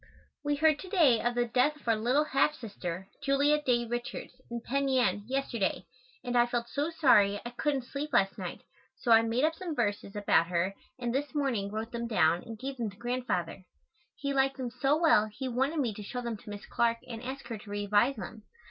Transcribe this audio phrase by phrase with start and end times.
[0.43, 4.33] We heard to day of the death of our little half sister, Julia Dey Richards,
[4.49, 5.85] in Penn Yan, yesterday,
[6.23, 8.61] and I felt so sorry I couldn't sleep last night
[8.97, 12.57] so I made up some verses about her and this morning wrote them down and
[12.57, 13.63] gave them to Grandfather.
[14.15, 17.21] He liked them so well he wanted me to show them to Miss Clark and
[17.21, 18.41] ask her to revise them.